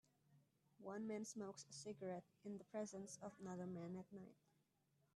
One 0.79 1.05
man 1.05 1.25
smokes 1.25 1.63
a 1.69 1.73
cigarette 1.73 2.23
in 2.43 2.57
the 2.57 2.63
presence 2.63 3.19
of 3.21 3.33
another 3.39 3.67
man 3.67 3.97
at 3.99 4.11
night 4.11 4.33